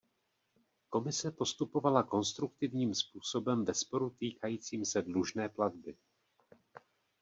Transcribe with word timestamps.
Komise 0.89 1.31
postupovala 1.31 2.03
konstruktivním 2.03 2.93
způsobem 2.95 3.65
ve 3.65 3.73
sporu 3.73 4.09
týkajícím 4.09 4.85
se 4.85 5.01
dlužné 5.01 5.49
platby. 5.49 5.97